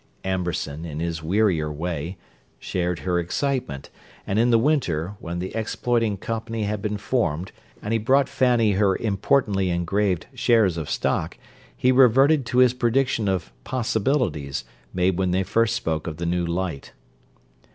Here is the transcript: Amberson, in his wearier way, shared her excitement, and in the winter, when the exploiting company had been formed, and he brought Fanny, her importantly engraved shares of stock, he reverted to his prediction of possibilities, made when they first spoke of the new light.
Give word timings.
Amberson, 0.25 0.83
in 0.83 0.99
his 0.99 1.21
wearier 1.21 1.71
way, 1.71 2.17
shared 2.57 3.01
her 3.01 3.19
excitement, 3.19 3.91
and 4.25 4.39
in 4.39 4.49
the 4.49 4.57
winter, 4.57 5.13
when 5.19 5.37
the 5.37 5.55
exploiting 5.55 6.17
company 6.17 6.63
had 6.63 6.81
been 6.81 6.97
formed, 6.97 7.51
and 7.83 7.93
he 7.93 7.99
brought 7.99 8.27
Fanny, 8.27 8.71
her 8.71 8.95
importantly 8.95 9.69
engraved 9.69 10.25
shares 10.33 10.75
of 10.75 10.89
stock, 10.89 11.37
he 11.77 11.91
reverted 11.91 12.47
to 12.47 12.57
his 12.57 12.73
prediction 12.73 13.27
of 13.27 13.51
possibilities, 13.63 14.63
made 14.91 15.19
when 15.19 15.29
they 15.29 15.43
first 15.43 15.75
spoke 15.75 16.07
of 16.07 16.17
the 16.17 16.25
new 16.25 16.47
light. 16.47 16.93